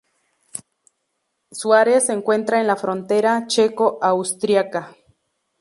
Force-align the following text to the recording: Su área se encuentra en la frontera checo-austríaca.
Su 1.51 1.75
área 1.75 1.99
se 1.99 2.11
encuentra 2.11 2.59
en 2.59 2.65
la 2.65 2.75
frontera 2.75 3.45
checo-austríaca. 3.45 4.95